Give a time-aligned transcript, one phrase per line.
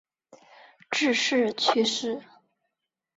[0.89, 2.23] 致仕去世。